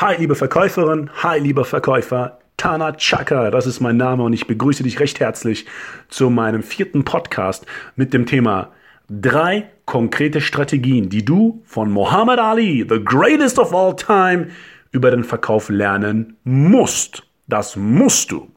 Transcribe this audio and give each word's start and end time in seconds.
Hi, 0.00 0.14
liebe 0.16 0.36
Verkäuferin, 0.36 1.10
hi, 1.24 1.40
lieber 1.40 1.64
Verkäufer. 1.64 2.38
Tana 2.56 2.92
Chaka, 2.92 3.50
das 3.50 3.66
ist 3.66 3.80
mein 3.80 3.96
Name 3.96 4.22
und 4.22 4.32
ich 4.32 4.46
begrüße 4.46 4.84
dich 4.84 5.00
recht 5.00 5.18
herzlich 5.18 5.66
zu 6.08 6.30
meinem 6.30 6.62
vierten 6.62 7.04
Podcast 7.04 7.66
mit 7.96 8.14
dem 8.14 8.24
Thema 8.24 8.70
drei 9.10 9.68
konkrete 9.86 10.40
Strategien, 10.40 11.08
die 11.08 11.24
du 11.24 11.64
von 11.64 11.90
Muhammad 11.90 12.38
Ali, 12.38 12.86
the 12.88 13.02
greatest 13.02 13.58
of 13.58 13.74
all 13.74 13.96
time, 13.96 14.46
über 14.92 15.10
den 15.10 15.24
Verkauf 15.24 15.68
lernen 15.68 16.36
musst. 16.44 17.24
Das 17.48 17.74
musst 17.74 18.30
du. 18.30 18.52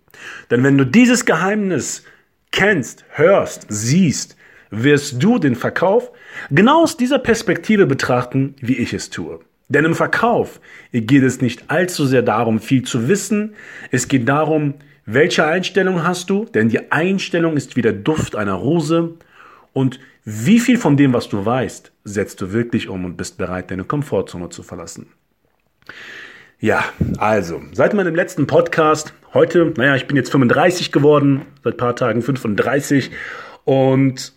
Denn 0.51 0.63
wenn 0.63 0.77
du 0.77 0.85
dieses 0.85 1.25
Geheimnis 1.25 2.05
kennst, 2.51 3.03
hörst, 3.09 3.65
siehst, 3.67 4.37
wirst 4.69 5.23
du 5.23 5.39
den 5.39 5.55
Verkauf 5.55 6.11
genau 6.51 6.83
aus 6.83 6.97
dieser 6.97 7.17
Perspektive 7.17 7.87
betrachten, 7.87 8.53
wie 8.61 8.77
ich 8.77 8.93
es 8.93 9.09
tue. 9.09 9.39
Denn 9.71 9.85
im 9.85 9.95
Verkauf 9.95 10.59
geht 10.91 11.23
es 11.23 11.39
nicht 11.39 11.71
allzu 11.71 12.05
sehr 12.05 12.21
darum, 12.21 12.59
viel 12.59 12.83
zu 12.83 13.07
wissen. 13.07 13.55
Es 13.89 14.09
geht 14.09 14.27
darum, 14.27 14.73
welche 15.05 15.45
Einstellung 15.45 16.03
hast 16.03 16.29
du? 16.29 16.45
Denn 16.45 16.67
die 16.67 16.91
Einstellung 16.91 17.55
ist 17.55 17.77
wie 17.77 17.81
der 17.81 17.93
Duft 17.93 18.35
einer 18.35 18.53
Rose. 18.53 19.13
Und 19.71 19.99
wie 20.25 20.59
viel 20.59 20.77
von 20.77 20.97
dem, 20.97 21.13
was 21.13 21.29
du 21.29 21.45
weißt, 21.45 21.91
setzt 22.03 22.41
du 22.41 22.51
wirklich 22.51 22.89
um 22.89 23.05
und 23.05 23.15
bist 23.15 23.37
bereit, 23.37 23.71
deine 23.71 23.85
Komfortzone 23.85 24.49
zu 24.49 24.61
verlassen? 24.61 25.07
Ja, 26.59 26.83
also, 27.17 27.61
seit 27.71 27.93
meinem 27.93 28.13
letzten 28.13 28.47
Podcast, 28.47 29.13
heute, 29.33 29.73
naja, 29.77 29.95
ich 29.95 30.05
bin 30.05 30.17
jetzt 30.17 30.31
35 30.31 30.91
geworden, 30.91 31.43
seit 31.63 31.77
paar 31.77 31.95
Tagen 31.95 32.21
35 32.21 33.09
und 33.63 34.33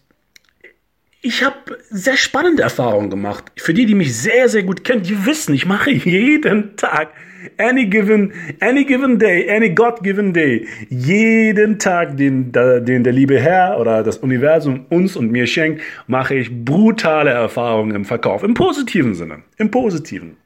ich 1.25 1.42
habe 1.42 1.78
sehr 1.89 2.19
spannende 2.19 2.62
Erfahrungen 2.62 3.08
gemacht. 3.08 3.44
Für 3.56 3.72
die, 3.72 3.86
die 3.86 3.94
mich 3.94 4.14
sehr, 4.14 4.50
sehr 4.50 4.62
gut 4.62 4.84
kennen, 4.84 5.03
die 5.03 5.25
wissen, 5.25 5.55
ich 5.55 5.64
mache 5.64 5.91
jeden 5.91 6.77
Tag, 6.77 7.08
any 7.56 7.86
given, 7.86 8.34
any 8.61 8.84
given 8.84 9.19
day, 9.19 9.50
any 9.50 9.70
God 9.70 10.02
given 10.02 10.34
day, 10.34 10.67
jeden 10.91 11.78
Tag, 11.78 12.19
den, 12.19 12.52
den 12.52 13.05
der 13.05 13.12
liebe 13.14 13.41
Herr 13.41 13.80
oder 13.80 14.02
das 14.02 14.19
Universum 14.19 14.84
uns 14.91 15.17
und 15.17 15.33
mir 15.33 15.47
schenkt, 15.47 15.80
mache 16.06 16.34
ich 16.34 16.64
brutale 16.64 17.30
Erfahrungen 17.30 17.97
im 17.97 18.05
Verkauf. 18.05 18.42
Im 18.42 18.52
positiven 18.52 19.14
Sinne. 19.14 19.45
Im 19.56 19.70
positiven. 19.70 20.36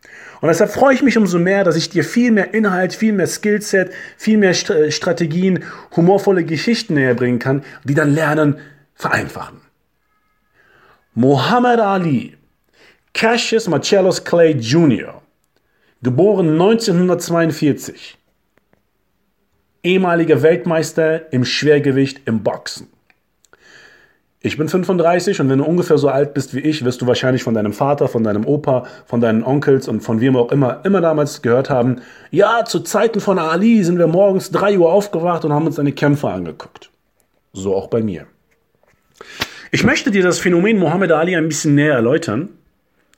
Und 0.41 0.47
deshalb 0.47 0.71
freue 0.71 0.95
ich 0.95 1.03
mich 1.03 1.19
umso 1.19 1.41
mehr, 1.41 1.65
dass 1.65 1.75
ich 1.75 1.91
dir 1.91 2.05
viel 2.05 2.31
mehr 2.31 2.55
Inhalt, 2.55 2.95
viel 2.95 3.13
mehr 3.13 3.27
Skillset, 3.27 3.91
viel 4.17 4.39
mehr 4.39 4.55
Strategien, 4.55 5.65
humorvolle 5.97 6.45
Geschichten 6.45 6.95
näher 6.95 7.15
bringen 7.15 7.41
kann, 7.41 7.65
die 7.83 7.95
dann 7.95 8.15
Lernen 8.15 8.59
vereinfachen. 8.95 9.68
Muhammad 11.21 11.81
Ali, 11.81 12.37
Cassius 13.13 13.67
Marcellus 13.67 14.23
Clay 14.23 14.53
Jr., 14.53 15.21
geboren 16.01 16.51
1942, 16.53 18.17
ehemaliger 19.83 20.43
Weltmeister 20.43 21.33
im 21.33 21.45
Schwergewicht 21.45 22.21
im 22.27 22.45
Boxen. 22.45 22.87
Ich 24.39 24.59
bin 24.59 24.69
35 24.69 25.41
und 25.41 25.49
wenn 25.49 25.59
du 25.59 25.65
ungefähr 25.65 25.99
so 25.99 26.09
alt 26.09 26.35
bist 26.35 26.55
wie 26.55 26.61
ich, 26.61 26.85
wirst 26.85 27.03
du 27.03 27.09
wahrscheinlich 27.09 27.43
von 27.43 27.55
deinem 27.55 27.73
Vater, 27.73 28.07
von 28.07 28.23
deinem 28.23 28.47
Opa, 28.47 28.87
von 29.07 29.21
deinen 29.21 29.43
Onkels 29.43 29.89
und 29.89 30.03
von 30.03 30.21
wem 30.21 30.37
auch 30.37 30.53
immer, 30.53 30.83
immer 30.85 31.01
damals 31.01 31.43
gehört 31.43 31.69
haben, 31.69 32.01
ja, 32.31 32.65
zu 32.65 32.79
Zeiten 32.79 33.19
von 33.19 33.41
Ali 33.41 33.83
sind 33.83 33.99
wir 33.99 34.07
morgens 34.07 34.53
3 34.53 34.79
Uhr 34.79 34.93
aufgewacht 34.93 35.45
und 35.45 35.53
haben 35.53 35.67
uns 35.67 35.75
seine 35.75 35.91
Kämpfe 35.91 36.29
angeguckt. 36.29 36.93
So 37.53 37.75
auch 37.75 37.89
bei 37.89 38.05
mir. 38.05 38.29
Ich 39.71 39.85
möchte 39.85 40.11
dir 40.11 40.23
das 40.23 40.39
Phänomen 40.39 40.79
Muhammad 40.79 41.13
Ali 41.13 41.37
ein 41.37 41.49
bisschen 41.49 41.75
näher 41.75 41.93
erläutern 41.93 42.49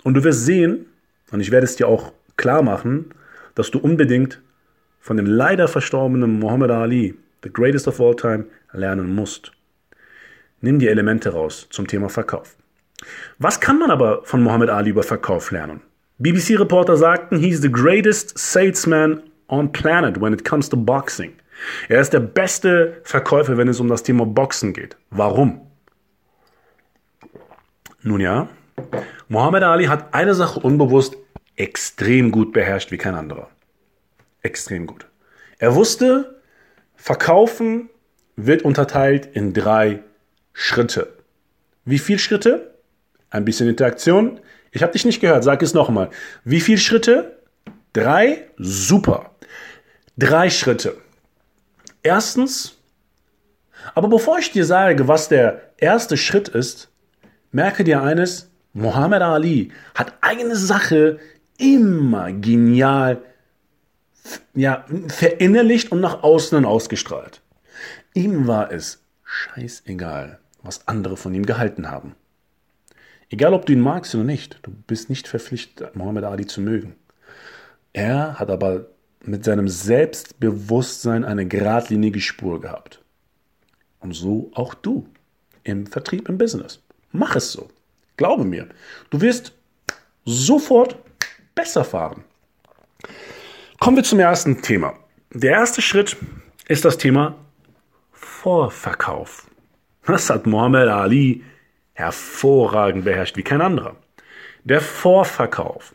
und 0.02 0.14
du 0.14 0.24
wirst 0.24 0.46
sehen, 0.46 0.86
und 1.30 1.40
ich 1.40 1.52
werde 1.52 1.64
es 1.64 1.76
dir 1.76 1.86
auch 1.86 2.12
klar 2.36 2.62
machen, 2.62 3.14
dass 3.54 3.70
du 3.70 3.78
unbedingt 3.78 4.40
von 4.98 5.16
dem 5.16 5.26
leider 5.26 5.68
verstorbenen 5.68 6.40
Muhammad 6.40 6.72
Ali, 6.72 7.14
the 7.44 7.52
greatest 7.52 7.86
of 7.86 8.00
all 8.00 8.16
time, 8.16 8.46
lernen 8.72 9.14
musst. 9.14 9.52
Nimm 10.60 10.80
die 10.80 10.88
Elemente 10.88 11.30
raus 11.30 11.68
zum 11.70 11.86
Thema 11.86 12.08
Verkauf. 12.08 12.56
Was 13.38 13.60
kann 13.60 13.78
man 13.78 13.92
aber 13.92 14.22
von 14.24 14.42
Muhammad 14.42 14.70
Ali 14.70 14.90
über 14.90 15.04
Verkauf 15.04 15.52
lernen? 15.52 15.82
BBC-Reporter 16.18 16.96
sagten, 16.96 17.38
he's 17.38 17.62
the 17.62 17.70
greatest 17.70 18.36
salesman 18.36 19.22
on 19.46 19.70
planet 19.70 20.20
when 20.20 20.32
it 20.32 20.44
comes 20.44 20.68
to 20.68 20.76
boxing. 20.76 21.32
Er 21.88 22.00
ist 22.00 22.12
der 22.12 22.20
beste 22.20 23.00
Verkäufer, 23.04 23.56
wenn 23.56 23.68
es 23.68 23.78
um 23.78 23.86
das 23.86 24.02
Thema 24.02 24.26
Boxen 24.26 24.72
geht. 24.72 24.96
Warum? 25.10 25.69
Nun 28.02 28.20
ja, 28.20 28.48
Muhammad 29.28 29.62
Ali 29.62 29.86
hat 29.86 30.14
eine 30.14 30.34
Sache 30.34 30.60
unbewusst 30.60 31.16
extrem 31.56 32.30
gut 32.30 32.52
beherrscht 32.52 32.90
wie 32.90 32.98
kein 32.98 33.14
anderer. 33.14 33.50
Extrem 34.42 34.86
gut. 34.86 35.06
Er 35.58 35.74
wusste, 35.74 36.40
Verkaufen 36.96 37.90
wird 38.36 38.62
unterteilt 38.62 39.26
in 39.26 39.52
drei 39.52 40.02
Schritte. 40.52 41.14
Wie 41.84 41.98
viele 41.98 42.18
Schritte? 42.18 42.74
Ein 43.30 43.44
bisschen 43.44 43.68
Interaktion. 43.68 44.40
Ich 44.70 44.82
habe 44.82 44.92
dich 44.92 45.04
nicht 45.04 45.20
gehört, 45.20 45.44
sag 45.44 45.62
es 45.62 45.74
nochmal. 45.74 46.10
Wie 46.44 46.60
viele 46.60 46.78
Schritte? 46.78 47.38
Drei? 47.92 48.48
Super. 48.56 49.30
Drei 50.16 50.50
Schritte. 50.50 50.96
Erstens, 52.02 52.76
aber 53.94 54.08
bevor 54.08 54.38
ich 54.38 54.52
dir 54.52 54.64
sage, 54.64 55.08
was 55.08 55.28
der 55.28 55.72
erste 55.76 56.16
Schritt 56.16 56.48
ist, 56.48 56.89
merke 57.52 57.84
dir 57.84 58.02
eines, 58.02 58.50
Muhammad 58.72 59.22
Ali 59.22 59.72
hat 59.94 60.14
eine 60.20 60.56
Sache 60.56 61.18
immer 61.58 62.32
genial 62.32 63.22
ja, 64.54 64.84
verinnerlicht 65.08 65.92
und 65.92 66.00
nach 66.00 66.22
außen 66.22 66.64
ausgestrahlt. 66.64 67.42
Ihm 68.14 68.46
war 68.46 68.72
es 68.72 69.02
scheißegal, 69.24 70.38
was 70.62 70.86
andere 70.88 71.16
von 71.16 71.34
ihm 71.34 71.46
gehalten 71.46 71.90
haben. 71.90 72.14
Egal, 73.28 73.54
ob 73.54 73.66
du 73.66 73.72
ihn 73.72 73.80
magst 73.80 74.14
oder 74.14 74.24
nicht, 74.24 74.58
du 74.62 74.72
bist 74.72 75.08
nicht 75.08 75.28
verpflichtet, 75.28 75.94
Muhammad 75.94 76.24
Ali 76.24 76.46
zu 76.46 76.60
mögen. 76.60 76.96
Er 77.92 78.38
hat 78.38 78.50
aber 78.50 78.86
mit 79.24 79.44
seinem 79.44 79.68
Selbstbewusstsein 79.68 81.24
eine 81.24 81.46
geradlinige 81.46 82.20
Spur 82.20 82.60
gehabt. 82.60 83.02
Und 84.00 84.14
so 84.14 84.50
auch 84.54 84.74
du 84.74 85.06
im 85.62 85.86
Vertrieb, 85.86 86.28
im 86.28 86.38
Business. 86.38 86.80
Mach 87.12 87.36
es 87.36 87.52
so. 87.52 87.68
Glaube 88.16 88.44
mir. 88.44 88.68
Du 89.10 89.20
wirst 89.20 89.52
sofort 90.24 90.96
besser 91.54 91.84
fahren. 91.84 92.24
Kommen 93.78 93.96
wir 93.96 94.04
zum 94.04 94.20
ersten 94.20 94.62
Thema. 94.62 94.94
Der 95.32 95.52
erste 95.52 95.80
Schritt 95.82 96.16
ist 96.68 96.84
das 96.84 96.98
Thema 96.98 97.36
Vorverkauf. 98.12 99.48
Das 100.06 100.28
hat 100.30 100.46
Muhammad 100.46 100.88
Ali 100.88 101.44
hervorragend 101.94 103.04
beherrscht 103.04 103.36
wie 103.36 103.42
kein 103.42 103.60
anderer. 103.60 103.96
Der 104.64 104.80
Vorverkauf. 104.80 105.94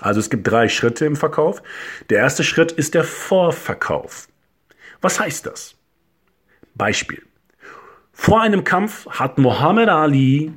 Also 0.00 0.20
es 0.20 0.30
gibt 0.30 0.46
drei 0.46 0.68
Schritte 0.68 1.06
im 1.06 1.16
Verkauf. 1.16 1.62
Der 2.10 2.18
erste 2.18 2.42
Schritt 2.42 2.72
ist 2.72 2.94
der 2.94 3.04
Vorverkauf. 3.04 4.28
Was 5.00 5.20
heißt 5.20 5.46
das? 5.46 5.76
Beispiel. 6.74 7.22
Vor 8.14 8.40
einem 8.40 8.62
Kampf 8.62 9.06
hat 9.10 9.38
Muhammad 9.38 9.88
Ali 9.88 10.52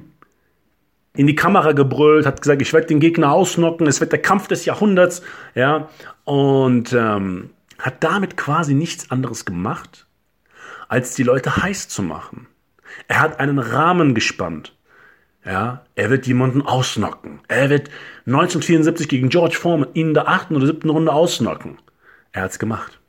in 1.16 1.26
die 1.26 1.36
Kamera 1.36 1.72
gebrüllt, 1.72 2.28
hat 2.28 2.42
gesagt, 2.42 2.62
ich 2.62 2.72
werde 2.72 2.88
den 2.88 3.00
Gegner 3.00 3.32
ausnocken, 3.32 3.88
es 3.88 4.00
wird 4.00 4.12
der 4.12 4.22
Kampf 4.22 4.48
des 4.48 4.66
Jahrhunderts, 4.66 5.24
ja, 5.56 5.90
und 6.24 6.94
ähm, 6.94 7.50
hat 7.80 8.04
damit 8.04 8.38
quasi 8.38 8.76
nichts 8.76 9.10
anderes 9.10 9.44
gemacht, 9.44 10.06
als 10.88 11.16
die 11.16 11.24
Leute 11.24 11.58
heiß 11.58 11.90
zu 11.90 12.04
machen. 12.04 12.48
Er 13.08 13.20
hat 13.20 13.40
einen 13.40 13.60
Rahmen 13.60 14.14
gespannt. 14.14 14.74
Ja, 15.44 15.86
er 15.96 16.10
wird 16.10 16.28
jemanden 16.28 16.62
ausnocken. 16.62 17.40
Er 17.48 17.70
wird 17.70 17.90
1974 18.26 19.08
gegen 19.08 19.30
George 19.30 19.56
Foreman 19.56 19.90
in 19.94 20.14
der 20.14 20.28
achten 20.28 20.56
oder 20.56 20.68
siebten 20.68 20.90
Runde 20.90 21.12
ausnocken. 21.12 21.80
Er 22.34 22.44
hat's 22.44 22.60
gemacht. 22.60 23.00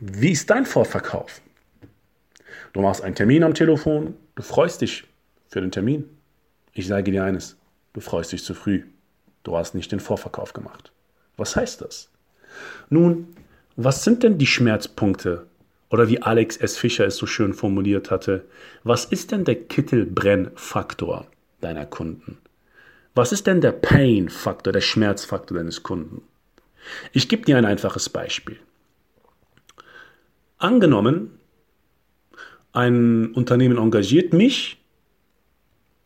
Wie 0.00 0.32
ist 0.32 0.50
dein 0.50 0.66
Vorverkauf? 0.66 1.40
Du 2.74 2.80
machst 2.80 3.02
einen 3.02 3.14
Termin 3.14 3.44
am 3.44 3.54
Telefon, 3.54 4.14
du 4.34 4.42
freust 4.42 4.80
dich 4.80 5.04
für 5.46 5.60
den 5.60 5.70
Termin. 5.70 6.10
Ich 6.72 6.88
sage 6.88 7.12
dir 7.12 7.22
eines, 7.22 7.56
du 7.92 8.00
freust 8.00 8.32
dich 8.32 8.42
zu 8.42 8.52
früh. 8.52 8.82
Du 9.44 9.56
hast 9.56 9.76
nicht 9.76 9.92
den 9.92 10.00
Vorverkauf 10.00 10.52
gemacht. 10.52 10.90
Was 11.36 11.54
heißt 11.54 11.80
das? 11.80 12.10
Nun, 12.90 13.28
was 13.76 14.02
sind 14.02 14.24
denn 14.24 14.38
die 14.38 14.46
Schmerzpunkte? 14.46 15.46
Oder 15.88 16.08
wie 16.08 16.20
Alex 16.20 16.56
S. 16.56 16.76
Fischer 16.76 17.06
es 17.06 17.16
so 17.16 17.26
schön 17.26 17.54
formuliert 17.54 18.10
hatte, 18.10 18.44
was 18.82 19.04
ist 19.04 19.30
denn 19.30 19.44
der 19.44 19.54
Kittelbrennfaktor 19.54 21.28
deiner 21.60 21.86
Kunden? 21.86 22.38
Was 23.14 23.30
ist 23.30 23.46
denn 23.46 23.60
der 23.60 23.70
Pain-Faktor, 23.70 24.72
der 24.72 24.80
Schmerzfaktor 24.80 25.56
deines 25.56 25.84
Kunden? 25.84 26.22
Ich 27.12 27.28
gebe 27.28 27.44
dir 27.44 27.56
ein 27.56 27.64
einfaches 27.64 28.08
Beispiel. 28.08 28.58
Angenommen, 30.58 31.38
ein 32.74 33.32
Unternehmen 33.32 33.78
engagiert 33.78 34.32
mich, 34.32 34.78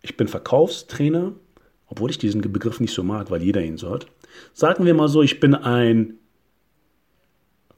ich 0.02 0.16
bin 0.16 0.28
Verkaufstrainer, 0.28 1.32
obwohl 1.86 2.10
ich 2.10 2.18
diesen 2.18 2.40
Begriff 2.40 2.78
nicht 2.78 2.94
so 2.94 3.02
mag, 3.02 3.30
weil 3.30 3.42
jeder 3.42 3.62
ihn 3.62 3.78
so 3.78 3.90
hat. 3.90 4.06
Sagen 4.52 4.84
wir 4.84 4.94
mal 4.94 5.08
so, 5.08 5.22
ich 5.22 5.40
bin 5.40 5.54
ein 5.54 6.18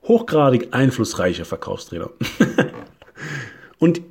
hochgradig 0.03 0.69
einflussreicher 0.73 1.45
Verkaufstrainer. 1.45 2.11
und 3.79 4.03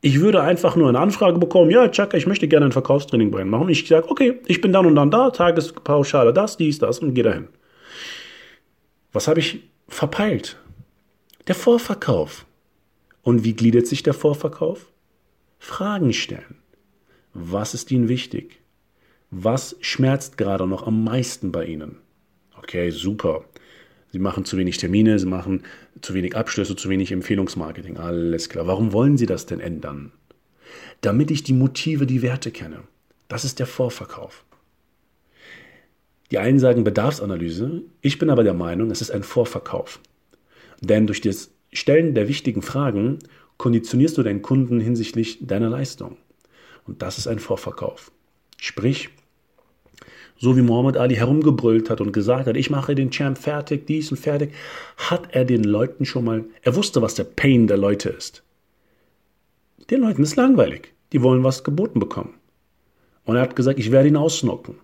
ich 0.00 0.20
würde 0.20 0.42
einfach 0.42 0.76
nur 0.76 0.88
eine 0.88 0.98
Anfrage 0.98 1.38
bekommen, 1.38 1.70
ja, 1.70 1.88
Chaka, 1.88 2.16
ich 2.16 2.26
möchte 2.26 2.48
gerne 2.48 2.66
ein 2.66 2.72
Verkaufstraining 2.72 3.30
bei 3.30 3.40
Ihnen 3.40 3.50
machen. 3.50 3.68
Ich 3.68 3.86
sage, 3.86 4.10
okay, 4.10 4.40
ich 4.46 4.60
bin 4.60 4.72
dann 4.72 4.86
und 4.86 4.96
dann 4.96 5.10
da, 5.10 5.30
Tagespauschale 5.30 6.32
das, 6.32 6.56
dies, 6.56 6.78
das 6.78 6.98
und 6.98 7.14
gehe 7.14 7.24
dahin. 7.24 7.48
Was 9.12 9.28
habe 9.28 9.40
ich 9.40 9.60
verpeilt? 9.88 10.58
Der 11.46 11.54
Vorverkauf. 11.54 12.46
Und 13.26 13.42
wie 13.42 13.54
gliedert 13.54 13.88
sich 13.88 14.04
der 14.04 14.14
Vorverkauf? 14.14 14.86
Fragen 15.58 16.12
stellen. 16.12 16.58
Was 17.34 17.74
ist 17.74 17.90
Ihnen 17.90 18.08
wichtig? 18.08 18.60
Was 19.32 19.74
schmerzt 19.80 20.38
gerade 20.38 20.64
noch 20.64 20.86
am 20.86 21.02
meisten 21.02 21.50
bei 21.50 21.64
Ihnen? 21.64 21.96
Okay, 22.56 22.90
super. 22.90 23.44
Sie 24.12 24.20
machen 24.20 24.44
zu 24.44 24.56
wenig 24.58 24.76
Termine, 24.76 25.18
Sie 25.18 25.26
machen 25.26 25.64
zu 26.02 26.14
wenig 26.14 26.36
Abschlüsse, 26.36 26.76
zu 26.76 26.88
wenig 26.88 27.10
Empfehlungsmarketing. 27.10 27.96
Alles 27.96 28.48
klar. 28.48 28.68
Warum 28.68 28.92
wollen 28.92 29.16
Sie 29.16 29.26
das 29.26 29.44
denn 29.44 29.58
ändern? 29.58 30.12
Damit 31.00 31.32
ich 31.32 31.42
die 31.42 31.52
Motive, 31.52 32.06
die 32.06 32.22
Werte 32.22 32.52
kenne. 32.52 32.84
Das 33.26 33.44
ist 33.44 33.58
der 33.58 33.66
Vorverkauf. 33.66 34.44
Die 36.30 36.38
einen 36.38 36.60
sagen 36.60 36.84
Bedarfsanalyse, 36.84 37.82
ich 38.02 38.20
bin 38.20 38.30
aber 38.30 38.44
der 38.44 38.54
Meinung, 38.54 38.92
es 38.92 39.00
ist 39.00 39.10
ein 39.10 39.24
Vorverkauf. 39.24 39.98
Denn 40.80 41.08
durch 41.08 41.22
das 41.22 41.50
Stellen 41.72 42.14
der 42.14 42.28
wichtigen 42.28 42.62
Fragen 42.62 43.18
konditionierst 43.58 44.18
du 44.18 44.22
deinen 44.22 44.42
Kunden 44.42 44.80
hinsichtlich 44.80 45.38
deiner 45.46 45.70
Leistung. 45.70 46.16
Und 46.86 47.02
das 47.02 47.18
ist 47.18 47.26
ein 47.26 47.38
Vorverkauf. 47.38 48.12
Sprich, 48.58 49.10
so 50.38 50.56
wie 50.56 50.62
Muhammad 50.62 50.96
Ali 50.96 51.16
herumgebrüllt 51.16 51.88
hat 51.88 52.00
und 52.00 52.12
gesagt 52.12 52.46
hat, 52.46 52.56
ich 52.56 52.70
mache 52.70 52.94
den 52.94 53.10
Champ 53.10 53.38
fertig, 53.38 53.86
dies 53.86 54.10
und 54.10 54.18
fertig, 54.18 54.52
hat 54.96 55.34
er 55.34 55.44
den 55.44 55.64
Leuten 55.64 56.04
schon 56.04 56.24
mal, 56.24 56.44
er 56.62 56.76
wusste, 56.76 57.02
was 57.02 57.14
der 57.14 57.24
Pain 57.24 57.66
der 57.66 57.78
Leute 57.78 58.10
ist. 58.10 58.42
Den 59.90 60.00
Leuten 60.00 60.22
ist 60.22 60.36
langweilig. 60.36 60.92
Die 61.12 61.22
wollen 61.22 61.44
was 61.44 61.64
geboten 61.64 62.00
bekommen. 62.00 62.34
Und 63.24 63.36
er 63.36 63.42
hat 63.42 63.56
gesagt, 63.56 63.78
ich 63.78 63.92
werde 63.92 64.08
ihn 64.08 64.16
ausnocken. 64.16 64.76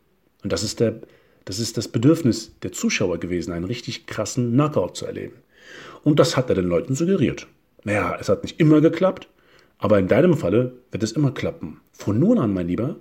Und 0.43 0.53
das 0.53 0.63
ist, 0.63 0.81
der, 0.81 1.01
das 1.45 1.59
ist 1.59 1.77
das 1.77 1.89
Bedürfnis 1.89 2.53
der 2.63 2.73
Zuschauer 2.73 3.19
gewesen, 3.19 3.53
einen 3.53 3.65
richtig 3.65 4.07
krassen 4.07 4.53
Knockout 4.53 4.97
zu 4.97 5.07
erleben. 5.07 5.37
Und 6.05 6.19
das 6.19 6.37
hat 6.37 6.49
er 6.49 6.55
den 6.55 6.67
Leuten 6.67 6.95
suggeriert. 6.95 7.47
Naja, 7.85 8.17
es 8.21 8.29
hat 8.29 8.43
nicht 8.43 8.61
immer 8.61 8.81
geklappt, 8.81 9.29
aber 9.79 9.99
in 9.99 10.09
deinem 10.09 10.37
Falle 10.37 10.73
wird 10.91 11.03
es 11.03 11.13
immer 11.13 11.33
klappen. 11.33 11.81
Von 11.93 12.19
nun 12.19 12.39
an, 12.39 12.53
mein 12.55 12.69
Lieber 12.69 12.97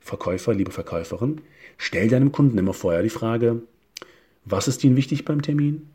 Verkäufer, 0.00 0.52
liebe 0.52 0.70
Verkäuferin, 0.70 1.40
stell 1.78 2.08
deinem 2.08 2.30
Kunden 2.30 2.58
immer 2.58 2.74
vorher 2.74 3.02
die 3.02 3.08
Frage, 3.08 3.62
was 4.44 4.68
ist 4.68 4.84
Ihnen 4.84 4.96
wichtig 4.96 5.24
beim 5.24 5.40
Termin? 5.40 5.88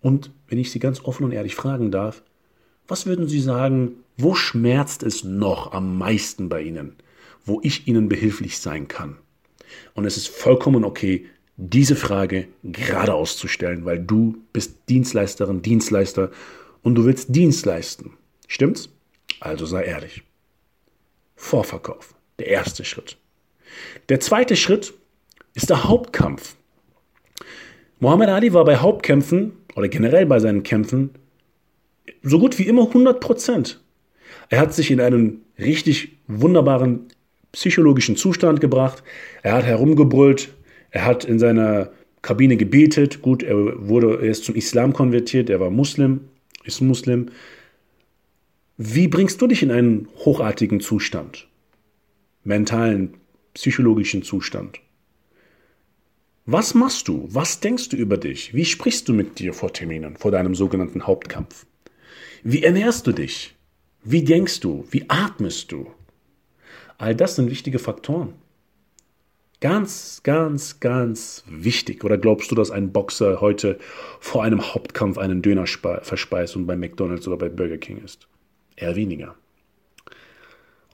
Und 0.00 0.30
wenn 0.48 0.58
ich 0.58 0.70
Sie 0.70 0.78
ganz 0.78 1.04
offen 1.04 1.24
und 1.24 1.32
ehrlich 1.32 1.54
fragen 1.54 1.90
darf, 1.90 2.22
was 2.88 3.04
würden 3.04 3.28
Sie 3.28 3.40
sagen, 3.40 3.96
wo 4.16 4.34
schmerzt 4.34 5.02
es 5.02 5.24
noch 5.24 5.72
am 5.72 5.98
meisten 5.98 6.48
bei 6.48 6.62
Ihnen, 6.62 6.96
wo 7.44 7.60
ich 7.62 7.86
Ihnen 7.86 8.08
behilflich 8.08 8.58
sein 8.58 8.88
kann? 8.88 9.18
Und 9.92 10.06
es 10.06 10.16
ist 10.16 10.28
vollkommen 10.28 10.84
okay, 10.84 11.26
diese 11.62 11.94
Frage 11.94 12.48
geradeaus 12.64 13.36
zu 13.36 13.46
stellen, 13.46 13.84
weil 13.84 13.98
du 13.98 14.38
bist 14.52 14.88
Dienstleisterin, 14.88 15.60
Dienstleister 15.60 16.30
und 16.82 16.94
du 16.94 17.04
willst 17.04 17.34
Dienst 17.36 17.66
leisten. 17.66 18.14
Stimmt's? 18.48 18.88
Also 19.40 19.66
sei 19.66 19.84
ehrlich. 19.84 20.22
Vorverkauf, 21.36 22.14
der 22.38 22.48
erste 22.48 22.84
Schritt. 22.84 23.18
Der 24.08 24.20
zweite 24.20 24.56
Schritt 24.56 24.94
ist 25.54 25.68
der 25.68 25.84
Hauptkampf. 25.84 26.56
Muhammad 27.98 28.30
Ali 28.30 28.54
war 28.54 28.64
bei 28.64 28.76
Hauptkämpfen 28.76 29.52
oder 29.76 29.88
generell 29.88 30.24
bei 30.24 30.38
seinen 30.38 30.62
Kämpfen 30.62 31.10
so 32.22 32.38
gut 32.38 32.58
wie 32.58 32.66
immer 32.66 32.86
100 32.86 33.20
Prozent. 33.20 33.80
Er 34.48 34.60
hat 34.60 34.72
sich 34.72 34.90
in 34.90 35.00
einen 35.00 35.44
richtig 35.58 36.16
wunderbaren 36.26 37.08
psychologischen 37.52 38.16
Zustand 38.16 38.60
gebracht. 38.60 39.02
Er 39.42 39.52
hat 39.52 39.64
herumgebrüllt, 39.64 40.48
er 40.90 41.04
hat 41.04 41.24
in 41.24 41.38
seiner 41.38 41.90
Kabine 42.22 42.56
gebetet. 42.56 43.22
Gut, 43.22 43.42
er 43.42 43.88
wurde 43.88 44.18
er 44.20 44.30
ist 44.30 44.44
zum 44.44 44.54
Islam 44.54 44.92
konvertiert, 44.92 45.50
er 45.50 45.60
war 45.60 45.70
Muslim, 45.70 46.22
ist 46.64 46.80
Muslim. 46.80 47.30
Wie 48.76 49.08
bringst 49.08 49.40
du 49.40 49.46
dich 49.46 49.62
in 49.62 49.70
einen 49.70 50.08
hochartigen 50.24 50.80
Zustand? 50.80 51.48
Mentalen, 52.44 53.14
psychologischen 53.54 54.22
Zustand? 54.22 54.80
Was 56.46 56.74
machst 56.74 57.06
du? 57.06 57.28
Was 57.30 57.60
denkst 57.60 57.90
du 57.90 57.96
über 57.96 58.16
dich? 58.16 58.54
Wie 58.54 58.64
sprichst 58.64 59.08
du 59.08 59.12
mit 59.12 59.38
dir 59.38 59.52
vor 59.52 59.72
Terminen, 59.72 60.16
vor 60.16 60.30
deinem 60.30 60.54
sogenannten 60.54 61.06
Hauptkampf? 61.06 61.66
Wie 62.42 62.62
ernährst 62.62 63.06
du 63.06 63.12
dich? 63.12 63.54
Wie 64.02 64.24
denkst 64.24 64.60
du? 64.60 64.86
Wie 64.90 65.04
atmest 65.08 65.70
du? 65.70 65.90
All 66.96 67.14
das 67.14 67.36
sind 67.36 67.50
wichtige 67.50 67.78
Faktoren. 67.78 68.32
Ganz, 69.60 70.22
ganz, 70.22 70.80
ganz 70.80 71.44
wichtig. 71.46 72.02
Oder 72.02 72.16
glaubst 72.16 72.50
du, 72.50 72.54
dass 72.54 72.70
ein 72.70 72.92
Boxer 72.92 73.42
heute 73.42 73.78
vor 74.18 74.42
einem 74.42 74.74
Hauptkampf 74.74 75.18
einen 75.18 75.42
Döner 75.42 75.66
verspeist 75.66 76.56
und 76.56 76.66
bei 76.66 76.76
McDonald's 76.76 77.28
oder 77.28 77.36
bei 77.36 77.50
Burger 77.50 77.76
King 77.76 78.02
ist? 78.02 78.26
Eher 78.76 78.96
weniger. 78.96 79.34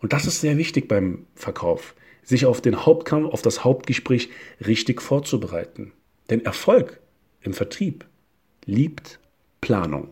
Und 0.03 0.13
das 0.13 0.27
ist 0.27 0.41
sehr 0.41 0.59
wichtig 0.59 0.89
beim 0.89 1.27
Verkauf, 1.37 1.95
sich 2.25 2.45
auf 2.45 2.61
den 2.61 2.85
Hauptkampf, 2.85 3.33
auf 3.33 3.41
das 3.41 3.63
Hauptgespräch 3.63 4.31
richtig 4.67 5.01
vorzubereiten. 5.01 5.93
Denn 6.29 6.45
Erfolg 6.45 7.01
im 7.43 7.55
Vertrieb 7.55 8.05
liebt 8.65 9.21
Planung. 9.61 10.09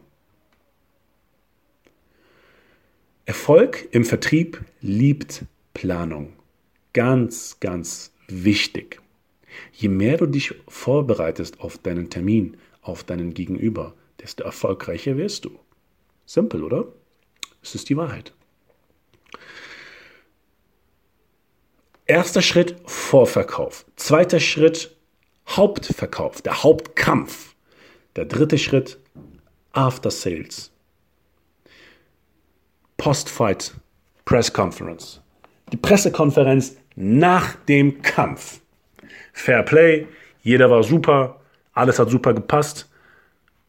Erfolg 3.26 3.88
im 3.90 4.04
Vertrieb 4.04 4.60
liebt 4.80 5.44
Planung. 5.72 6.34
Ganz, 6.92 7.58
ganz 7.58 8.13
wichtig. 8.28 9.00
Je 9.72 9.88
mehr 9.88 10.16
du 10.16 10.26
dich 10.26 10.54
vorbereitest 10.68 11.60
auf 11.60 11.78
deinen 11.78 12.10
Termin, 12.10 12.56
auf 12.82 13.04
deinen 13.04 13.34
Gegenüber, 13.34 13.94
desto 14.20 14.44
erfolgreicher 14.44 15.16
wirst 15.16 15.44
du. 15.44 15.58
Simpel, 16.26 16.62
oder? 16.62 16.86
Es 17.62 17.74
ist 17.74 17.88
die 17.88 17.96
Wahrheit. 17.96 18.32
Erster 22.06 22.42
Schritt 22.42 22.76
Vorverkauf. 22.84 23.86
Zweiter 23.96 24.40
Schritt 24.40 24.94
Hauptverkauf, 25.48 26.42
der 26.42 26.62
Hauptkampf. 26.62 27.54
Der 28.16 28.26
dritte 28.26 28.58
Schritt 28.58 28.98
After 29.72 30.10
Sales. 30.10 30.70
Post-Fight 32.96 33.74
Press 34.24 34.52
Conference. 34.52 35.20
Die 35.72 35.76
Pressekonferenz 35.76 36.76
nach 36.96 37.54
dem 37.68 38.02
Kampf. 38.02 38.60
Fair 39.32 39.62
Play, 39.62 40.06
jeder 40.42 40.70
war 40.70 40.82
super, 40.82 41.40
alles 41.72 41.98
hat 41.98 42.10
super 42.10 42.34
gepasst. 42.34 42.88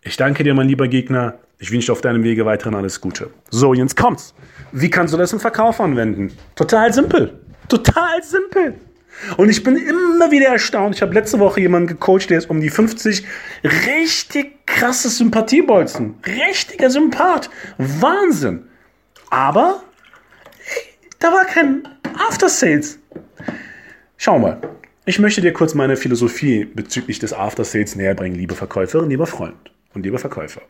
Ich 0.01 0.17
danke 0.17 0.43
dir, 0.43 0.53
mein 0.53 0.67
lieber 0.67 0.87
Gegner. 0.87 1.39
Ich 1.57 1.71
wünsche 1.71 1.91
auf 1.91 2.01
deinem 2.01 2.23
Wege 2.23 2.45
weiterhin 2.45 2.75
alles 2.75 3.01
Gute. 3.01 3.31
So, 3.49 3.73
jetzt 3.73 3.95
kommt's. 3.95 4.35
Wie 4.71 4.89
kannst 4.89 5.13
du 5.13 5.17
das 5.17 5.33
im 5.33 5.39
Verkauf 5.39 5.79
anwenden? 5.79 6.31
Total 6.55 6.93
simpel. 6.93 7.39
Total 7.69 8.21
simpel. 8.21 8.75
Und 9.37 9.49
ich 9.49 9.63
bin 9.63 9.77
immer 9.77 10.29
wieder 10.31 10.47
erstaunt. 10.47 10.95
Ich 10.95 11.01
habe 11.01 11.13
letzte 11.13 11.39
Woche 11.39 11.61
jemanden 11.61 11.87
gecoacht, 11.87 12.29
der 12.29 12.37
ist 12.37 12.49
um 12.49 12.59
die 12.59 12.69
50. 12.69 13.25
Richtig 13.63 14.65
krasses 14.65 15.17
Sympathiebolzen. 15.17 16.15
Richtiger 16.25 16.89
Sympath. 16.89 17.49
Wahnsinn. 17.77 18.67
Aber 19.29 19.81
da 21.19 21.31
war 21.31 21.45
kein 21.45 21.87
After 22.27 22.49
Sales. 22.49 22.99
Schau 24.25 24.39
mal, 24.39 24.59
ich 25.05 25.19
möchte 25.19 25.39
dir 25.41 25.53
kurz 25.53 25.75
meine 25.75 25.97
Philosophie 25.97 26.65
bezüglich 26.65 27.19
des 27.19 27.31
After 27.31 27.63
Sales 27.63 27.95
näher 27.95 28.15
bringen, 28.15 28.33
liebe 28.33 28.55
Verkäuferin, 28.55 29.07
lieber 29.07 29.27
Freund 29.27 29.71
und 29.93 30.03
lieber 30.03 30.17
Verkäufer. 30.17 30.63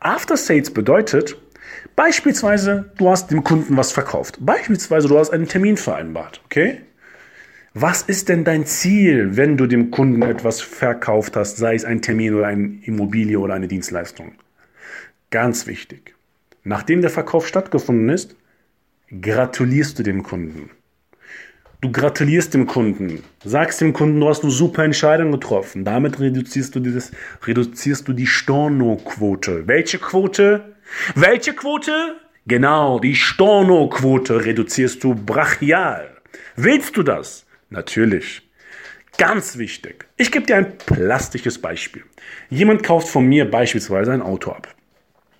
After 0.00 0.36
Sales 0.36 0.72
bedeutet, 0.72 1.36
beispielsweise, 1.94 2.90
du 2.98 3.08
hast 3.08 3.30
dem 3.30 3.44
Kunden 3.44 3.76
was 3.76 3.92
verkauft. 3.92 4.38
Beispielsweise, 4.40 5.06
du 5.06 5.16
hast 5.16 5.30
einen 5.30 5.46
Termin 5.46 5.76
vereinbart, 5.76 6.40
okay? 6.46 6.80
Was 7.72 8.02
ist 8.02 8.28
denn 8.28 8.42
dein 8.42 8.66
Ziel, 8.66 9.36
wenn 9.36 9.56
du 9.56 9.68
dem 9.68 9.92
Kunden 9.92 10.22
etwas 10.22 10.60
verkauft 10.60 11.36
hast, 11.36 11.58
sei 11.58 11.76
es 11.76 11.84
ein 11.84 12.02
Termin 12.02 12.34
oder 12.34 12.48
eine 12.48 12.80
Immobilie 12.82 13.38
oder 13.38 13.54
eine 13.54 13.68
Dienstleistung? 13.68 14.32
Ganz 15.30 15.68
wichtig. 15.68 16.16
Nachdem 16.64 17.00
der 17.00 17.10
Verkauf 17.10 17.46
stattgefunden 17.46 18.08
ist, 18.08 18.34
gratulierst 19.20 20.00
du 20.00 20.02
dem 20.02 20.24
Kunden. 20.24 20.70
Du 21.82 21.90
gratulierst 21.90 22.54
dem 22.54 22.68
Kunden, 22.68 23.24
sagst 23.44 23.80
dem 23.80 23.92
Kunden, 23.92 24.20
du 24.20 24.28
hast 24.28 24.44
eine 24.44 24.52
super 24.52 24.84
Entscheidung 24.84 25.32
getroffen. 25.32 25.84
Damit 25.84 26.20
reduzierst 26.20 26.76
du, 26.76 26.78
dieses, 26.78 27.10
reduzierst 27.44 28.06
du 28.06 28.12
die 28.12 28.28
Storno-Quote. 28.28 29.66
Welche 29.66 29.98
Quote? 29.98 30.76
Welche 31.16 31.54
Quote? 31.54 32.20
Genau, 32.46 33.00
die 33.00 33.16
Storno-Quote 33.16 34.44
reduzierst 34.44 35.02
du 35.02 35.16
brachial. 35.16 36.08
Willst 36.54 36.96
du 36.96 37.02
das? 37.02 37.46
Natürlich. 37.68 38.48
Ganz 39.18 39.58
wichtig. 39.58 40.06
Ich 40.16 40.30
gebe 40.30 40.46
dir 40.46 40.58
ein 40.58 40.78
plastisches 40.78 41.60
Beispiel. 41.60 42.04
Jemand 42.48 42.84
kauft 42.84 43.08
von 43.08 43.26
mir 43.26 43.50
beispielsweise 43.50 44.12
ein 44.12 44.22
Auto 44.22 44.52
ab. 44.52 44.72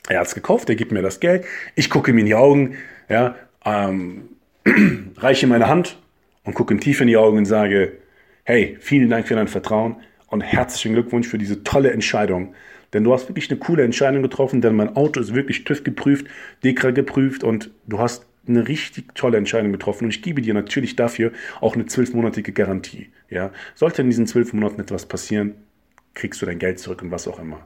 Er 0.08 0.18
hat 0.18 0.26
es 0.26 0.34
gekauft, 0.34 0.68
er 0.68 0.75
gibt 0.75 0.90
mir 0.90 1.02
das 1.02 1.20
Geld, 1.20 1.44
ich 1.76 1.88
gucke 1.88 2.11
ihm 2.11 2.18
in 2.18 2.26
die 2.26 2.34
Augen, 2.34 2.78
ja, 3.08 3.37
ähm, 3.64 4.30
reiche 5.18 5.46
meine 5.46 5.68
Hand 5.68 6.01
und 6.44 6.54
gucke 6.54 6.75
ihm 6.75 6.80
tief 6.80 7.00
in 7.00 7.06
die 7.06 7.16
Augen 7.16 7.38
und 7.38 7.44
sage, 7.44 7.99
hey, 8.44 8.76
vielen 8.80 9.11
Dank 9.11 9.28
für 9.28 9.34
dein 9.34 9.49
Vertrauen 9.49 9.96
und 10.26 10.40
herzlichen 10.40 10.94
Glückwunsch 10.94 11.28
für 11.28 11.38
diese 11.38 11.62
tolle 11.62 11.92
Entscheidung. 11.92 12.54
Denn 12.92 13.04
du 13.04 13.12
hast 13.12 13.28
wirklich 13.28 13.50
eine 13.50 13.58
coole 13.58 13.84
Entscheidung 13.84 14.22
getroffen, 14.22 14.61
denn 14.61 14.75
mein 14.75 14.96
Auto 14.96 15.20
ist 15.20 15.34
wirklich 15.34 15.64
TÜV 15.64 15.84
geprüft, 15.84 16.26
DEKRA 16.64 16.90
geprüft 16.90 17.44
und 17.44 17.70
du 17.87 17.99
hast 17.99 18.26
eine 18.46 18.66
richtig 18.66 19.14
tolle 19.14 19.38
Entscheidung 19.38 19.72
getroffen 19.72 20.04
und 20.04 20.11
ich 20.11 20.22
gebe 20.22 20.42
dir 20.42 20.52
natürlich 20.52 20.96
dafür 20.96 21.32
auch 21.61 21.75
eine 21.75 21.87
zwölfmonatige 21.87 22.52
Garantie. 22.52 23.11
Ja, 23.30 23.52
sollte 23.75 24.02
in 24.02 24.08
diesen 24.08 24.26
zwölf 24.26 24.52
Monaten 24.52 24.80
etwas 24.80 25.06
passieren, 25.06 25.54
kriegst 26.14 26.42
du 26.42 26.47
dein 26.47 26.59
Geld 26.59 26.78
zurück 26.78 27.02
und 27.02 27.11
was 27.11 27.26
auch 27.26 27.38
immer. 27.38 27.59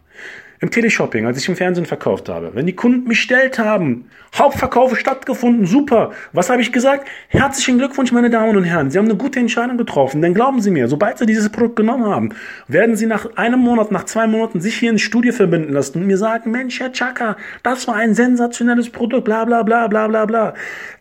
Im 0.59 0.71
Teleshopping, 0.71 1.27
als 1.27 1.37
ich 1.37 1.49
im 1.49 1.57
Fernsehen 1.57 1.85
verkauft 1.85 2.31
habe, 2.31 2.55
wenn 2.55 2.65
die 2.65 2.75
Kunden 2.75 3.07
mich 3.07 3.21
stellt 3.21 3.59
haben, 3.59 4.09
Hauptverkaufe 4.35 4.97
stattgefunden, 4.97 5.67
super. 5.67 6.13
Was 6.33 6.49
habe 6.49 6.63
ich 6.63 6.73
gesagt? 6.73 7.07
Herzlichen 7.29 7.77
Glückwunsch, 7.77 8.11
meine 8.11 8.31
Damen 8.31 8.57
und 8.57 8.65
Herren. 8.65 8.91
Sie 8.91 8.97
haben 8.97 9.05
eine 9.05 9.17
gute 9.17 9.39
Entscheidung 9.39 9.77
getroffen. 9.77 10.23
Denn 10.23 10.33
glauben 10.33 10.63
Sie 10.63 10.71
mir, 10.71 10.89
sobald 10.89 11.19
Sie 11.19 11.27
dieses 11.27 11.51
Produkt 11.51 11.77
genommen 11.77 12.07
haben, 12.07 12.31
werden 12.69 12.97
Sie 12.97 13.05
nach 13.05 13.37
einem 13.37 13.61
Monat, 13.61 13.93
nach 13.93 14.05
zwei 14.05 14.27
Monaten 14.27 14.63
sich 14.63 14.77
hier 14.77 14.91
ins 14.91 15.03
Studio 15.03 15.35
verbinden 15.35 15.75
lassen 15.75 16.01
und 16.01 16.07
mir 16.07 16.17
sagen, 16.17 16.51
Mensch, 16.51 16.81
Herr 16.81 16.93
Chaka, 16.93 17.37
das 17.63 17.87
war 17.87 17.97
ein 17.97 18.15
sensationelles 18.15 18.89
Produkt, 18.89 19.27
bla 19.27 19.45
bla 19.45 19.63
bla 19.63 19.89
bla 19.89 20.09
bla 20.09 20.25
bla. 20.25 20.55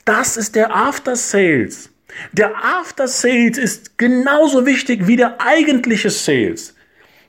Das 0.04 0.36
ist 0.36 0.56
der 0.56 0.76
After 0.76 1.16
Sales. 1.16 1.90
Der 2.34 2.52
After 2.58 3.08
Sales 3.08 3.58
ist 3.58 3.98
genauso 3.98 4.66
wichtig 4.66 5.08
wie 5.08 5.16
der 5.16 5.38
eigentliche 5.40 6.10
Sales. 6.10 6.75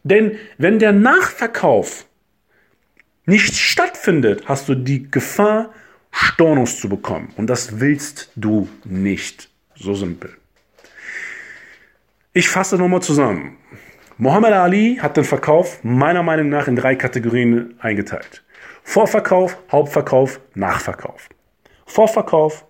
Denn 0.06 0.38
wenn 0.56 0.78
der 0.78 0.92
Nachverkauf 0.92 2.06
nicht 3.24 3.56
stattfindet, 3.56 4.44
hast 4.46 4.68
du 4.68 4.76
die 4.76 5.10
Gefahr, 5.10 5.74
Stornos 6.12 6.78
zu 6.78 6.88
bekommen. 6.88 7.32
Und 7.36 7.48
das 7.48 7.80
willst 7.80 8.30
du 8.36 8.68
nicht. 8.84 9.50
So 9.74 9.94
simpel. 9.94 10.30
Ich 12.32 12.48
fasse 12.48 12.78
nochmal 12.78 13.02
zusammen. 13.02 13.56
Muhammad 14.16 14.52
Ali 14.52 14.98
hat 15.02 15.16
den 15.16 15.24
Verkauf 15.24 15.82
meiner 15.82 16.22
Meinung 16.22 16.50
nach 16.50 16.68
in 16.68 16.76
drei 16.76 16.94
Kategorien 16.94 17.74
eingeteilt. 17.80 18.44
Vorverkauf, 18.84 19.58
Hauptverkauf, 19.72 20.40
Nachverkauf. 20.54 21.28
Vorverkauf, 21.84 22.64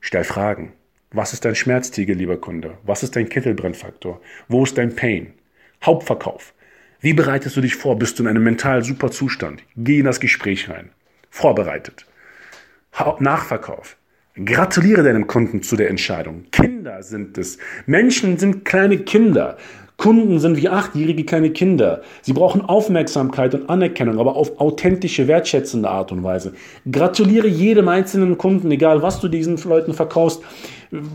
stell 0.00 0.24
Fragen. 0.24 0.72
Was 1.12 1.32
ist 1.32 1.44
dein 1.44 1.54
Schmerztiegel, 1.54 2.16
lieber 2.16 2.40
Kunde? 2.40 2.76
Was 2.82 3.04
ist 3.04 3.14
dein 3.14 3.28
Kittelbrennfaktor? 3.28 4.20
Wo 4.48 4.64
ist 4.64 4.76
dein 4.76 4.96
Pain? 4.96 5.34
Hauptverkauf. 5.84 6.52
Wie 7.00 7.14
bereitest 7.14 7.56
du 7.56 7.62
dich 7.62 7.76
vor? 7.76 7.98
Bist 7.98 8.18
du 8.18 8.22
in 8.22 8.28
einem 8.28 8.44
mental 8.44 8.84
super 8.84 9.10
Zustand? 9.10 9.62
Geh 9.76 10.00
in 10.00 10.04
das 10.04 10.20
Gespräch 10.20 10.68
rein. 10.68 10.90
Vorbereitet. 11.30 12.06
Nachverkauf. 13.20 13.96
Gratuliere 14.44 15.02
deinem 15.02 15.26
Kunden 15.26 15.62
zu 15.62 15.76
der 15.76 15.88
Entscheidung. 15.88 16.44
Kinder 16.52 17.02
sind 17.02 17.38
es. 17.38 17.58
Menschen 17.86 18.36
sind 18.38 18.64
kleine 18.64 18.98
Kinder. 18.98 19.56
Kunden 19.96 20.38
sind 20.38 20.56
wie 20.56 20.68
achtjährige 20.68 21.24
kleine 21.24 21.50
Kinder. 21.50 22.00
Sie 22.22 22.32
brauchen 22.32 22.62
Aufmerksamkeit 22.62 23.54
und 23.54 23.68
Anerkennung, 23.68 24.18
aber 24.18 24.36
auf 24.36 24.58
authentische, 24.58 25.28
wertschätzende 25.28 25.90
Art 25.90 26.10
und 26.10 26.22
Weise. 26.22 26.54
Gratuliere 26.90 27.48
jedem 27.48 27.88
einzelnen 27.88 28.38
Kunden, 28.38 28.70
egal 28.70 29.02
was 29.02 29.20
du 29.20 29.28
diesen 29.28 29.56
Leuten 29.56 29.92
verkaufst. 29.92 30.42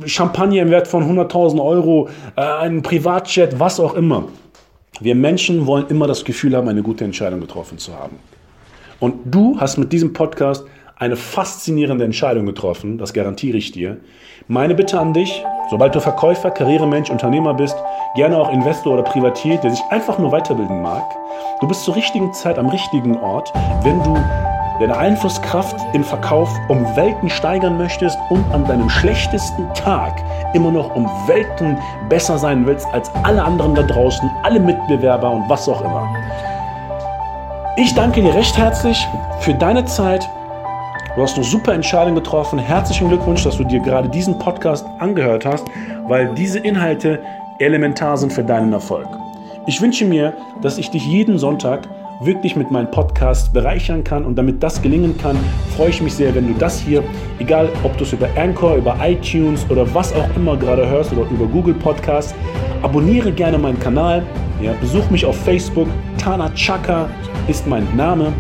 Champagner 0.06 0.62
im 0.62 0.70
Wert 0.70 0.88
von 0.88 1.04
100.000 1.04 1.64
Euro, 1.64 2.10
äh, 2.36 2.42
einen 2.42 2.84
Privatjet, 2.84 3.60
was 3.60 3.80
auch 3.80 3.96
immer. 3.96 4.28
Wir 5.02 5.16
Menschen 5.16 5.66
wollen 5.68 5.88
immer 5.90 6.08
das 6.08 6.24
Gefühl 6.24 6.56
haben, 6.56 6.70
eine 6.70 6.82
gute 6.82 7.04
Entscheidung 7.04 7.42
getroffen 7.42 7.78
zu 7.78 7.94
haben. 7.94 8.18
Und 9.02 9.16
du 9.26 9.60
hast 9.60 9.78
mit 9.78 9.92
diesem 9.92 10.14
Podcast 10.14 10.66
eine 10.98 11.18
faszinierende 11.18 12.06
Entscheidung 12.06 12.46
getroffen, 12.46 12.98
das 12.98 13.14
garantiere 13.14 13.58
ich 13.58 13.74
dir. 13.74 13.98
Meine 14.48 14.74
Bitte 14.74 14.98
an 14.98 15.14
dich, 15.14 15.44
sobald 15.70 15.94
du 15.94 16.00
Verkäufer, 16.00 16.50
Karrieremensch, 16.50 17.10
Unternehmer 17.10 17.54
bist, 17.54 17.76
gerne 18.16 18.38
auch 18.38 18.54
Investor 18.54 18.94
oder 18.94 19.04
Privatier, 19.04 19.58
der 19.58 19.72
sich 19.72 19.82
einfach 19.90 20.18
nur 20.18 20.32
weiterbilden 20.32 20.82
mag, 20.82 21.04
du 21.60 21.68
bist 21.68 21.84
zur 21.84 21.98
richtigen 21.98 22.34
Zeit 22.34 22.58
am 22.58 22.70
richtigen 22.70 23.18
Ort, 23.18 23.52
wenn 23.84 24.02
du 24.02 24.16
deine 24.80 24.98
Einflusskraft 24.98 25.76
im 25.94 26.04
Verkauf 26.04 26.50
um 26.68 26.84
Welten 26.96 27.30
steigern 27.30 27.78
möchtest 27.78 28.18
und 28.30 28.44
an 28.52 28.66
deinem 28.66 28.90
schlechtesten 28.90 29.74
Tag 29.74 30.22
immer 30.54 30.72
noch 30.72 30.96
um 30.96 31.06
Welten 31.28 31.78
besser 32.10 32.38
sein 32.38 32.66
willst 32.66 32.86
als 32.94 33.10
alle 33.24 33.44
anderen 33.44 33.76
da 33.76 33.84
draußen, 33.84 34.30
alle 34.44 34.60
Mitbewerber 34.60 35.32
und 35.32 35.50
was 35.50 35.68
auch 35.70 35.82
immer. 35.82 36.08
Ich 37.78 37.94
danke 37.94 38.22
dir 38.22 38.34
recht 38.34 38.58
herzlich 38.58 39.06
für 39.40 39.54
deine 39.54 39.86
Zeit. 39.86 40.28
Du 41.16 41.22
hast 41.22 41.36
eine 41.36 41.46
super 41.46 41.74
Entscheidung 41.74 42.16
getroffen. 42.16 42.60
Herzlichen 42.60 43.08
Glückwunsch, 43.08 43.44
dass 43.44 43.58
du 43.58 43.64
dir 43.64 43.80
gerade 43.80 44.10
diesen 44.10 44.38
Podcast 44.40 44.86
angehört 45.00 45.46
hast, 45.46 45.66
weil 46.08 46.34
diese 46.36 46.60
Inhalte 46.60 47.22
elementar 47.60 48.18
sind 48.18 48.34
für 48.34 48.44
deinen 48.44 48.74
Erfolg. 48.74 49.08
Ich 49.68 49.82
wünsche 49.82 50.06
mir, 50.06 50.34
dass 50.62 50.78
ich 50.78 50.92
dich 50.92 51.06
jeden 51.06 51.38
Sonntag 51.38 51.88
wirklich 52.26 52.56
mit 52.56 52.72
meinem 52.72 52.90
Podcast 52.90 53.54
bereichern 53.54 54.04
kann. 54.04 54.26
Und 54.26 54.36
damit 54.36 54.62
das 54.62 54.82
gelingen 54.82 55.18
kann, 55.18 55.38
freue 55.76 55.90
ich 55.90 56.02
mich 56.02 56.14
sehr, 56.14 56.34
wenn 56.34 56.48
du 56.48 56.54
das 56.60 56.80
hier, 56.80 57.04
egal 57.40 57.70
ob 57.84 57.98
du 57.98 58.04
es 58.04 58.14
über 58.14 58.28
Anchor, 58.36 58.76
über 58.76 58.98
iTunes 59.02 59.66
oder 59.70 59.92
was 59.94 60.14
auch 60.14 60.28
immer 60.36 60.58
gerade 60.58 60.88
hörst 60.88 61.12
oder 61.14 61.30
über 61.30 61.46
Google 61.46 61.74
Podcast, 61.76 62.36
abonniere 62.82 63.32
gerne 63.32 63.58
meinen 63.58 63.80
Kanal. 63.80 64.24
Ja, 64.62 64.74
besuch 64.80 65.10
mich 65.10 65.26
auf 65.26 65.36
Facebook. 65.44 65.88
Tana 66.18 66.50
Chaka 66.54 67.10
ist 67.48 67.68
mein 67.68 67.88
Name. 67.96 68.32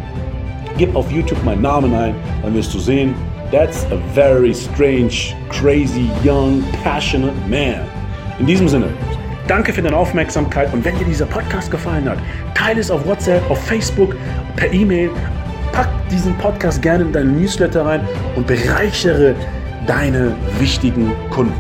Gib 0.77 0.96
auf 0.96 1.12
YouTube 1.12 1.44
meinen 1.46 1.62
Namen 1.62 1.94
ein, 1.94 2.15
dann 2.44 2.54
wirst 2.54 2.74
du 2.74 2.80
sehen, 2.80 3.13
that's 3.51 3.86
a 3.92 3.98
very 4.13 4.54
strange, 4.54 5.34
crazy, 5.50 6.10
young, 6.24 6.63
passionate 6.84 7.34
man. 7.50 7.88
In 8.39 8.46
diesem 8.46 8.68
Sinne, 8.68 8.88
Danke 9.48 9.74
für 9.74 9.82
deine 9.82 9.96
Aufmerksamkeit 9.96 10.74
und 10.74 10.84
wenn 10.84 10.98
dir 10.98 11.06
dieser 11.06 11.25
Podcast 11.25 11.70
gefallen 11.70 12.10
hat, 12.10 12.18
teile 12.56 12.80
es 12.80 12.90
auf 12.90 13.06
WhatsApp, 13.06 13.48
auf 13.50 13.64
Facebook, 13.64 14.16
per 14.56 14.72
E-Mail. 14.74 15.12
Pack 15.72 15.88
diesen 16.10 16.36
Podcast 16.38 16.82
gerne 16.82 17.04
in 17.04 17.12
deinen 17.12 17.40
Newsletter 17.40 17.86
rein 17.86 18.08
und 18.36 18.48
bereichere 18.48 19.36
deine 19.86 20.36
wichtigen 20.60 21.12
Kunden. 21.30 21.54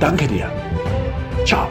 Danke 0.00 0.26
dir. 0.26 0.50
Ciao. 1.44 1.68